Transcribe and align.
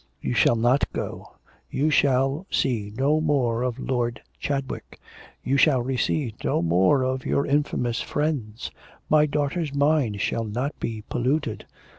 'You 0.19 0.33
shall 0.33 0.55
not 0.55 0.91
go. 0.93 1.35
You 1.69 1.91
shall 1.91 2.47
see 2.49 2.91
no 2.97 3.21
more 3.21 3.61
of 3.61 3.77
Lord 3.77 4.19
Chadwick. 4.39 4.99
You 5.43 5.57
shall 5.57 5.83
receive 5.83 6.43
no 6.43 6.63
more 6.63 7.03
of 7.03 7.23
your 7.23 7.45
infamous 7.45 8.01
friends. 8.01 8.71
My 9.11 9.27
daughter's 9.27 9.75
mind 9.75 10.19
shall 10.19 10.43
not 10.45 10.73
be 10.79 11.03
polluted.' 11.07 11.67